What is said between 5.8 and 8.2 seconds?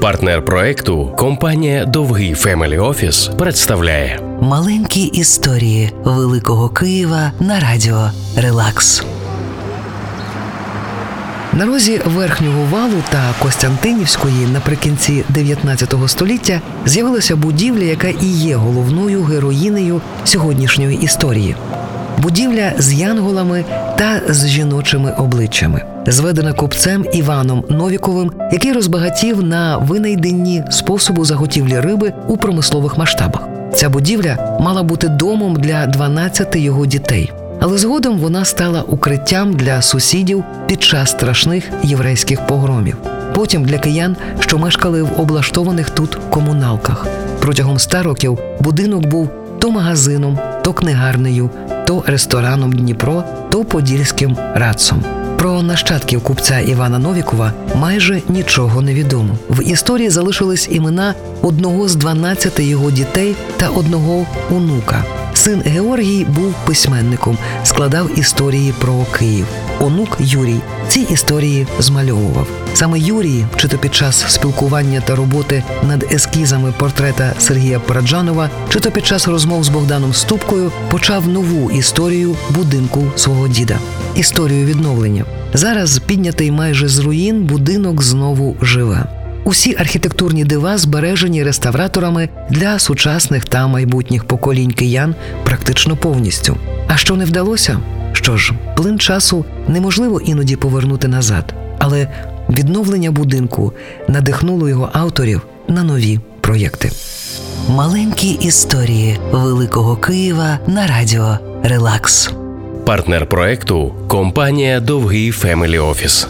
Великого Києва на радіо